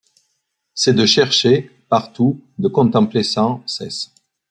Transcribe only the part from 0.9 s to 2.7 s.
de chercher, partout, de